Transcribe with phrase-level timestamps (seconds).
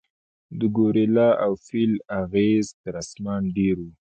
[0.59, 3.89] د ګورېلا او فیل اغېز تر انسان ډېر و.